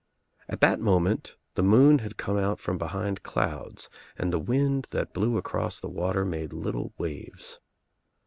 [0.49, 5.13] At that moment the moon had come out from behind clouds and the wind that
[5.13, 7.59] blew across the water made little waves.